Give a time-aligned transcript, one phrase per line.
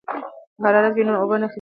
[0.57, 1.49] که حرارت وي نو اوبه نه یخیږي.